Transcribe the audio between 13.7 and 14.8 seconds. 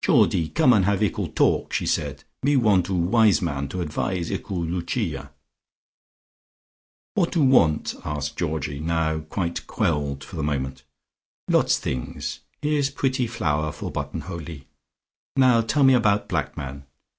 for button holie.